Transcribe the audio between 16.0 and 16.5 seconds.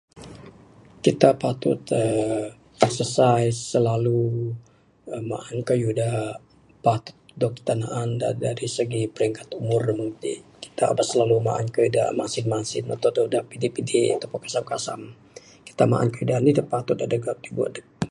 kayuh